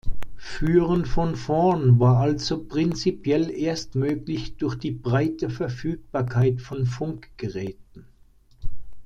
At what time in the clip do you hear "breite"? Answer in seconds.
4.89-5.51